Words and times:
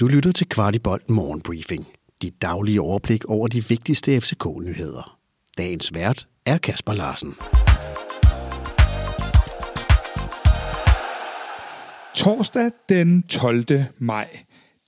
Du 0.00 0.06
lytter 0.06 0.32
til 0.32 0.48
Kvartibolt 0.48 1.10
Morgenbriefing. 1.10 1.86
Dit 2.22 2.42
daglige 2.42 2.80
overblik 2.80 3.24
over 3.24 3.48
de 3.48 3.68
vigtigste 3.68 4.20
FCK-nyheder. 4.20 5.18
Dagens 5.58 5.94
vært 5.94 6.26
er 6.46 6.58
Kasper 6.58 6.92
Larsen. 6.92 7.34
Torsdag 12.14 12.70
den 12.88 13.22
12. 13.22 13.64
maj. 13.98 14.28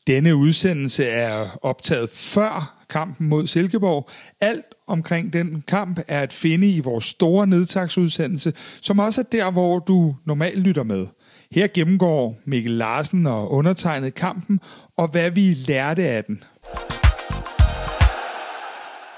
Denne 0.07 0.37
udsendelse 0.37 1.05
er 1.05 1.59
optaget 1.63 2.11
før 2.11 2.85
kampen 2.89 3.29
mod 3.29 3.47
Silkeborg. 3.47 4.09
Alt 4.41 4.75
omkring 4.87 5.33
den 5.33 5.65
kamp 5.69 6.01
er 6.09 6.21
at 6.21 6.33
finde 6.33 6.71
i 6.71 6.81
vores 6.81 7.05
store 7.05 7.47
nedtagsudsendelse, 7.47 8.53
som 8.81 8.99
også 8.99 9.21
er 9.21 9.25
der, 9.33 9.51
hvor 9.51 9.79
du 9.79 10.17
normalt 10.25 10.59
lytter 10.59 10.83
med. 10.83 11.07
Her 11.51 11.67
gennemgår 11.67 12.39
Mikkel 12.45 12.73
Larsen 12.73 13.27
og 13.27 13.53
undertegnet 13.53 14.15
kampen, 14.15 14.61
og 14.97 15.09
hvad 15.09 15.31
vi 15.31 15.57
lærte 15.69 16.03
af 16.03 16.25
den. 16.25 16.43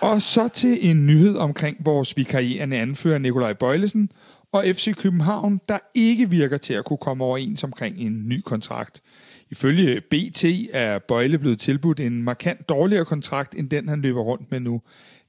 Og 0.00 0.22
så 0.22 0.48
til 0.48 0.90
en 0.90 1.06
nyhed 1.06 1.36
omkring 1.36 1.76
vores 1.80 2.16
vikarierende 2.16 2.76
anfører 2.76 3.18
Nikolaj 3.18 3.52
Bøjlesen 3.52 4.10
og 4.52 4.64
FC 4.66 4.94
København, 4.96 5.60
der 5.68 5.78
ikke 5.94 6.30
virker 6.30 6.56
til 6.56 6.74
at 6.74 6.84
kunne 6.84 6.96
komme 6.96 7.24
overens 7.24 7.64
omkring 7.64 7.98
en 7.98 8.28
ny 8.28 8.40
kontrakt. 8.40 9.02
Ifølge 9.50 10.00
BT 10.00 10.44
er 10.72 10.98
Bøjle 10.98 11.38
blevet 11.38 11.60
tilbudt 11.60 12.00
en 12.00 12.22
markant 12.22 12.68
dårligere 12.68 13.04
kontrakt, 13.04 13.54
end 13.54 13.70
den 13.70 13.88
han 13.88 14.00
løber 14.00 14.20
rundt 14.20 14.50
med 14.50 14.60
nu. 14.60 14.80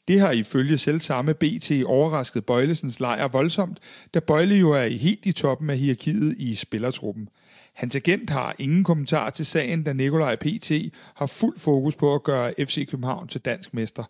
Det 0.09 0.19
har 0.19 0.31
ifølge 0.31 0.77
selv 0.77 0.99
samme 0.99 1.33
BT 1.33 1.71
overrasket 1.85 2.45
Bøjlesens 2.45 2.99
lejr 2.99 3.27
voldsomt, 3.27 3.79
da 4.13 4.19
Bøjle 4.19 4.55
jo 4.55 4.71
er 4.71 4.87
helt 4.87 5.25
i 5.25 5.31
toppen 5.31 5.69
af 5.69 5.77
hierarkiet 5.77 6.35
i 6.37 6.55
spillertruppen. 6.55 7.29
Hans 7.73 7.95
agent 7.95 8.29
har 8.29 8.55
ingen 8.59 8.83
kommentar 8.83 9.29
til 9.29 9.45
sagen, 9.45 9.83
da 9.83 9.93
Nikolaj 9.93 10.35
PT 10.35 10.71
har 11.15 11.25
fuld 11.25 11.59
fokus 11.59 11.95
på 11.95 12.15
at 12.15 12.23
gøre 12.23 12.53
FC 12.59 12.89
København 12.89 13.27
til 13.27 13.41
dansk 13.41 13.73
mester. 13.73 14.03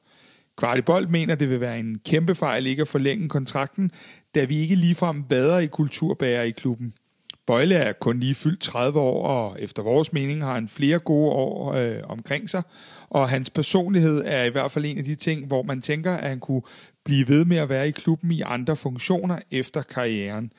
Kvartibold 0.57 1.07
mener, 1.07 1.35
det 1.35 1.49
vil 1.49 1.61
være 1.61 1.79
en 1.79 1.99
kæmpe 2.05 2.35
fejl 2.35 2.65
ikke 2.67 2.81
at 2.81 2.87
forlænge 2.87 3.29
kontrakten, 3.29 3.91
da 4.35 4.43
vi 4.43 4.57
ikke 4.57 4.75
ligefrem 4.75 5.23
bader 5.23 5.59
i 5.59 5.67
kulturbærer 5.67 6.43
i 6.43 6.51
klubben. 6.51 6.93
Bøjle 7.49 7.75
er 7.75 7.93
kun 7.93 8.19
lige 8.19 8.35
fyldt 8.35 8.59
30 8.59 8.99
år, 8.99 9.27
og 9.27 9.61
efter 9.61 9.83
vores 9.83 10.13
mening 10.13 10.43
har 10.43 10.53
han 10.53 10.67
flere 10.67 10.99
gode 10.99 11.31
år 11.31 11.73
øh, 11.73 11.97
omkring 12.03 12.49
sig, 12.49 12.63
og 13.09 13.29
hans 13.29 13.49
personlighed 13.49 14.23
er 14.25 14.43
i 14.43 14.49
hvert 14.49 14.71
fald 14.71 14.85
en 14.85 14.97
af 14.97 15.03
de 15.03 15.15
ting, 15.15 15.45
hvor 15.45 15.63
man 15.63 15.81
tænker, 15.81 16.13
at 16.13 16.29
han 16.29 16.39
kunne 16.39 16.61
blive 17.05 17.27
ved 17.27 17.45
med 17.45 17.57
at 17.57 17.69
være 17.69 17.87
i 17.87 17.91
klubben 17.91 18.31
i 18.31 18.41
andre 18.41 18.75
funktioner 18.75 19.39
efter 19.51 19.81
karrieren. 19.81 20.51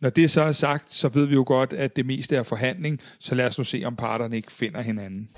Når 0.00 0.10
det 0.10 0.30
så 0.30 0.42
er 0.42 0.52
sagt, 0.52 0.92
så 0.92 1.08
ved 1.08 1.26
vi 1.26 1.34
jo 1.34 1.44
godt, 1.46 1.72
at 1.72 1.96
det 1.96 2.06
meste 2.06 2.36
er 2.36 2.42
forhandling, 2.42 3.00
så 3.18 3.34
lad 3.34 3.46
os 3.46 3.58
nu 3.58 3.64
se, 3.64 3.82
om 3.84 3.96
parterne 3.96 4.36
ikke 4.36 4.52
finder 4.52 4.82
hinanden. 4.82 5.28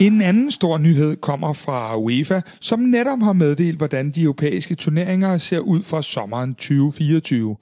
En 0.00 0.22
anden 0.22 0.50
stor 0.50 0.78
nyhed 0.78 1.16
kommer 1.16 1.52
fra 1.52 1.96
UEFA, 1.96 2.40
som 2.60 2.80
netop 2.80 3.18
har 3.22 3.32
meddelt, 3.32 3.76
hvordan 3.76 4.10
de 4.10 4.22
europæiske 4.22 4.74
turneringer 4.74 5.38
ser 5.38 5.58
ud 5.58 5.82
for 5.82 6.00
sommeren 6.00 6.54
2024. 6.54 7.56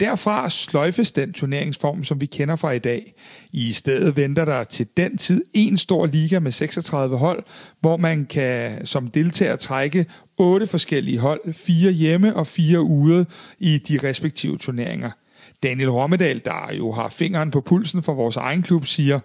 Derfra 0.00 0.50
sløjfes 0.50 1.12
den 1.12 1.32
turneringsform, 1.32 2.04
som 2.04 2.20
vi 2.20 2.26
kender 2.26 2.56
fra 2.56 2.70
i 2.70 2.78
dag. 2.78 3.14
I 3.52 3.72
stedet 3.72 4.16
venter 4.16 4.44
der 4.44 4.64
til 4.64 4.86
den 4.96 5.18
tid 5.18 5.44
en 5.54 5.76
stor 5.76 6.06
liga 6.06 6.38
med 6.38 6.50
36 6.50 7.16
hold, 7.16 7.42
hvor 7.80 7.96
man 7.96 8.26
kan 8.26 8.86
som 8.86 9.08
deltager 9.08 9.56
trække 9.56 10.06
otte 10.38 10.66
forskellige 10.66 11.18
hold, 11.18 11.52
fire 11.52 11.90
hjemme 11.90 12.36
og 12.36 12.46
fire 12.46 12.80
ude 12.80 13.26
i 13.58 13.78
de 13.78 13.98
respektive 14.08 14.56
turneringer. 14.56 15.10
Daniel 15.62 15.90
Rommedal, 15.90 16.42
der 16.44 16.72
jo 16.78 16.92
har 16.92 17.08
fingeren 17.08 17.50
på 17.50 17.60
pulsen 17.60 18.02
for 18.02 18.14
vores 18.14 18.36
egen 18.36 18.62
klub, 18.62 18.86
siger, 18.86 19.20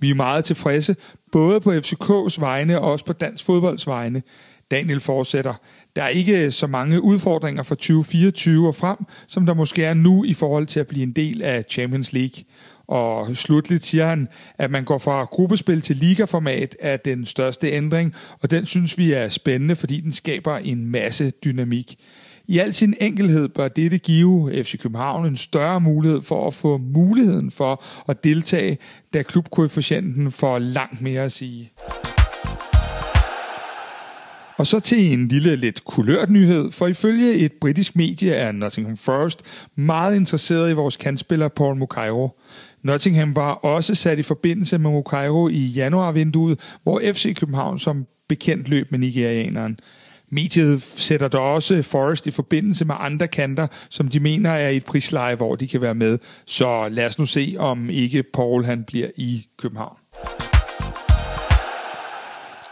vi 0.00 0.10
er 0.10 0.14
meget 0.14 0.44
tilfredse, 0.44 0.96
både 1.32 1.60
på 1.60 1.72
FCK's 1.72 2.40
vegne 2.40 2.80
og 2.80 2.92
også 2.92 3.04
på 3.04 3.12
dansk 3.12 3.44
fodbolds 3.44 3.86
vegne. 3.86 4.22
Daniel 4.70 5.00
fortsætter, 5.00 5.54
der 5.96 6.02
er 6.02 6.08
ikke 6.08 6.50
så 6.50 6.66
mange 6.66 7.02
udfordringer 7.02 7.62
for 7.62 7.74
2024 7.74 8.68
og 8.68 8.74
frem, 8.74 8.98
som 9.26 9.46
der 9.46 9.54
måske 9.54 9.84
er 9.84 9.94
nu 9.94 10.24
i 10.24 10.32
forhold 10.32 10.66
til 10.66 10.80
at 10.80 10.86
blive 10.86 11.02
en 11.02 11.12
del 11.12 11.42
af 11.42 11.64
Champions 11.68 12.12
League. 12.12 12.44
Og 12.86 13.36
slutligt 13.36 13.84
siger 13.84 14.06
han, 14.06 14.28
at 14.58 14.70
man 14.70 14.84
går 14.84 14.98
fra 14.98 15.24
gruppespil 15.24 15.80
til 15.80 15.96
ligaformat 15.96 16.76
er 16.80 16.96
den 16.96 17.24
største 17.24 17.70
ændring, 17.70 18.14
og 18.42 18.50
den 18.50 18.66
synes 18.66 18.98
vi 18.98 19.12
er 19.12 19.28
spændende, 19.28 19.76
fordi 19.76 20.00
den 20.00 20.12
skaber 20.12 20.56
en 20.56 20.86
masse 20.86 21.30
dynamik. 21.30 21.96
I 22.50 22.58
al 22.58 22.74
sin 22.74 22.94
enkelhed 23.00 23.48
bør 23.48 23.68
dette 23.68 23.98
give 23.98 24.64
FC 24.64 24.78
København 24.82 25.26
en 25.26 25.36
større 25.36 25.80
mulighed 25.80 26.22
for 26.22 26.46
at 26.46 26.54
få 26.54 26.78
muligheden 26.78 27.50
for 27.50 27.84
at 28.08 28.24
deltage, 28.24 28.78
da 29.14 29.22
klubkoefficienten 29.22 30.30
får 30.30 30.58
langt 30.58 31.00
mere 31.00 31.22
at 31.22 31.32
sige. 31.32 31.72
Og 34.56 34.66
så 34.66 34.80
til 34.80 35.12
en 35.12 35.28
lille 35.28 35.56
lidt 35.56 35.84
kulørt 35.84 36.30
nyhed, 36.30 36.70
for 36.70 36.86
ifølge 36.86 37.34
et 37.34 37.52
britisk 37.52 37.96
medie 37.96 38.34
er 38.34 38.52
Nottingham 38.52 38.96
Forest 38.96 39.68
meget 39.76 40.16
interesseret 40.16 40.70
i 40.70 40.74
vores 40.74 40.96
kandspiller 40.96 41.48
Paul 41.48 41.76
Mukairo. 41.76 42.40
Nottingham 42.82 43.36
var 43.36 43.52
også 43.52 43.94
sat 43.94 44.18
i 44.18 44.22
forbindelse 44.22 44.78
med 44.78 44.90
Mukairo 44.90 45.48
i 45.48 45.66
januarvinduet, 45.66 46.76
hvor 46.82 47.00
FC 47.12 47.36
København 47.40 47.78
som 47.78 48.06
bekendt 48.28 48.68
løb 48.68 48.90
med 48.90 48.98
nigerianeren. 48.98 49.80
Mediet 50.30 50.82
sætter 50.82 51.28
der 51.28 51.38
også 51.38 51.82
Forest 51.82 52.26
i 52.26 52.30
forbindelse 52.30 52.84
med 52.84 52.94
andre 52.98 53.28
kanter, 53.28 53.66
som 53.90 54.08
de 54.08 54.20
mener 54.20 54.50
er 54.50 54.68
i 54.68 54.76
et 54.76 54.84
prisleje, 54.84 55.34
hvor 55.34 55.56
de 55.56 55.68
kan 55.68 55.80
være 55.80 55.94
med. 55.94 56.18
Så 56.46 56.88
lad 56.88 57.06
os 57.06 57.18
nu 57.18 57.24
se, 57.24 57.56
om 57.58 57.90
ikke 57.90 58.22
Paul 58.22 58.64
han 58.64 58.84
bliver 58.84 59.08
i 59.16 59.46
København. 59.58 59.96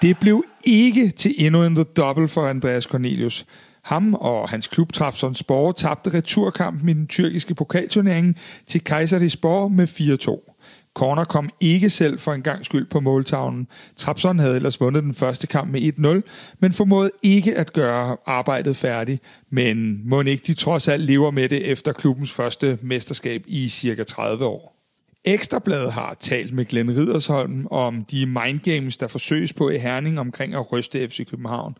Det 0.03 0.19
blev 0.19 0.45
ikke 0.65 1.11
til 1.11 1.35
endnu 1.39 1.65
en 1.65 1.85
double 1.97 2.29
for 2.29 2.47
Andreas 2.47 2.85
Cornelius. 2.85 3.47
Ham 3.83 4.15
og 4.15 4.49
hans 4.49 4.69
klub 4.69 4.93
Trabzonspor 4.93 5.73
tabte 5.73 6.15
returkampen 6.15 6.89
i 6.89 6.93
den 6.93 7.07
tyrkiske 7.07 7.55
pokalturnering 7.55 8.37
til 8.67 8.81
Kayserispor 8.81 9.69
med 9.69 9.89
4-2. 9.89 10.56
Corner 10.97 11.25
kom 11.25 11.51
ikke 11.61 11.91
selv 11.91 12.19
for 12.19 12.33
en 12.33 12.43
gang 12.43 12.65
skyld 12.65 12.87
på 12.87 13.01
måltavlen. 13.01 13.69
Trapson 13.97 14.39
havde 14.39 14.57
ellers 14.57 14.81
vundet 14.81 15.03
den 15.03 15.15
første 15.15 15.47
kamp 15.47 15.71
med 15.71 16.23
1-0, 16.25 16.57
men 16.59 16.73
formåede 16.73 17.11
ikke 17.23 17.57
at 17.57 17.73
gøre 17.73 18.17
arbejdet 18.27 18.77
færdigt. 18.77 19.23
Men 19.51 20.09
må 20.09 20.23
ikke 20.23 20.43
de 20.47 20.55
trods 20.55 20.89
alt 20.89 21.03
lever 21.03 21.31
med 21.31 21.49
det 21.49 21.67
efter 21.67 21.93
klubbens 21.93 22.33
første 22.33 22.79
mesterskab 22.83 23.43
i 23.47 23.69
cirka 23.69 24.03
30 24.03 24.45
år. 24.45 24.77
Ekstrabladet 25.25 25.93
har 25.93 26.17
talt 26.21 26.53
med 26.53 26.65
Glenn 26.65 26.91
Ridersholm 26.91 27.67
om 27.71 28.05
de 28.05 28.27
mindgames, 28.27 28.97
der 28.97 29.07
forsøges 29.07 29.53
på 29.53 29.71
i 29.71 29.79
Herning 29.79 30.21
omkring 30.21 30.55
at 30.55 30.73
ryste 30.73 31.09
FC 31.09 31.31
København. 31.31 31.77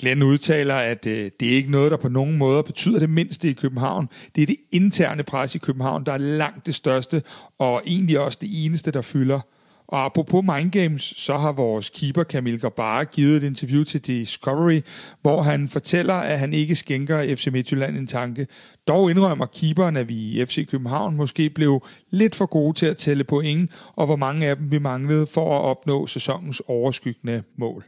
Glenn 0.00 0.22
udtaler, 0.22 0.74
at 0.74 1.06
øh, 1.06 1.30
det 1.40 1.48
er 1.48 1.56
ikke 1.56 1.70
noget, 1.70 1.90
der 1.90 1.96
på 1.96 2.08
nogen 2.08 2.38
måde 2.38 2.62
betyder 2.62 2.98
det 2.98 3.10
mindste 3.10 3.50
i 3.50 3.52
København. 3.52 4.08
Det 4.36 4.42
er 4.42 4.46
det 4.46 4.56
interne 4.72 5.22
pres 5.22 5.54
i 5.54 5.58
København, 5.58 6.06
der 6.06 6.12
er 6.12 6.18
langt 6.18 6.66
det 6.66 6.74
største, 6.74 7.22
og 7.58 7.82
egentlig 7.86 8.20
også 8.20 8.38
det 8.40 8.64
eneste, 8.64 8.90
der 8.90 9.02
fylder. 9.02 9.40
Og 9.88 10.04
apropos 10.04 10.44
Mindgames, 10.44 11.02
så 11.02 11.36
har 11.36 11.52
vores 11.52 11.90
keeper 11.90 12.22
Kamil 12.22 12.60
Gabara 12.60 13.04
givet 13.04 13.36
et 13.36 13.42
interview 13.42 13.84
til 13.84 14.00
Discovery, 14.00 14.80
hvor 15.22 15.42
han 15.42 15.68
fortæller, 15.68 16.14
at 16.14 16.38
han 16.38 16.52
ikke 16.52 16.74
skænker 16.74 17.34
FC 17.36 17.46
Midtjylland 17.46 17.96
en 17.96 18.06
tanke. 18.06 18.46
Dog 18.88 19.10
indrømmer 19.10 19.46
keeperen, 19.46 19.96
at 19.96 20.08
vi 20.08 20.14
i 20.14 20.44
FC 20.46 20.70
København 20.70 21.16
måske 21.16 21.50
blev 21.50 21.86
lidt 22.10 22.34
for 22.34 22.46
gode 22.46 22.78
til 22.78 22.86
at 22.86 22.96
tælle 22.96 23.24
point, 23.24 23.70
og 23.96 24.06
hvor 24.06 24.16
mange 24.16 24.46
af 24.46 24.56
dem 24.56 24.70
vi 24.70 24.78
manglede 24.78 25.26
for 25.26 25.58
at 25.58 25.62
opnå 25.62 26.06
sæsonens 26.06 26.62
overskyggende 26.66 27.42
mål. 27.58 27.84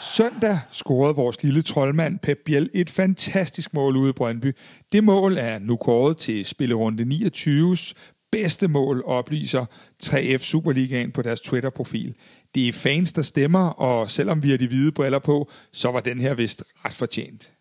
Søndag 0.00 0.60
scorede 0.70 1.16
vores 1.16 1.42
lille 1.42 1.62
troldmand 1.62 2.18
Pep 2.18 2.38
Biel 2.44 2.70
et 2.74 2.90
fantastisk 2.90 3.74
mål 3.74 3.96
ude 3.96 4.10
i 4.10 4.12
Brøndby. 4.12 4.56
Det 4.92 5.04
mål 5.04 5.36
er 5.38 5.58
nu 5.58 5.76
kåret 5.76 6.16
til 6.16 6.44
spillerunde 6.44 7.30
29's 7.34 7.92
bedste 8.32 8.68
mål, 8.68 9.02
oplyser 9.06 9.66
3F 10.04 10.38
Superligaen 10.38 11.12
på 11.12 11.22
deres 11.22 11.40
Twitter-profil. 11.40 12.14
Det 12.54 12.68
er 12.68 12.72
fans, 12.72 13.12
der 13.12 13.22
stemmer, 13.22 13.68
og 13.68 14.10
selvom 14.10 14.42
vi 14.42 14.50
har 14.50 14.56
de 14.56 14.66
hvide 14.66 14.92
briller 14.92 15.18
på, 15.18 15.50
så 15.72 15.90
var 15.90 16.00
den 16.00 16.20
her 16.20 16.34
vist 16.34 16.64
ret 16.84 16.92
fortjent. 16.92 17.52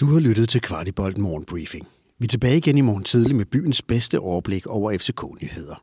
Du 0.00 0.06
har 0.06 0.20
lyttet 0.20 0.48
til 0.48 0.60
Kvartibolt 0.60 1.18
Morgenbriefing. 1.18 1.88
Vi 2.18 2.24
er 2.24 2.28
tilbage 2.28 2.56
igen 2.56 2.78
i 2.78 2.80
morgen 2.80 3.04
tidlig 3.04 3.36
med 3.36 3.44
byens 3.44 3.82
bedste 3.82 4.20
overblik 4.20 4.66
over 4.66 4.98
FCK-nyheder. 4.98 5.82